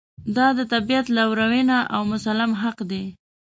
[0.35, 3.03] دا د طبعیت لورېینه او مسلم حق دی.